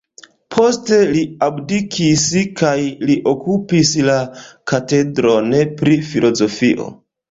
[0.53, 2.25] Poste li abdikis
[2.63, 2.73] kaj
[3.11, 4.19] li okupis la
[4.75, 6.95] katedron pri filozofio.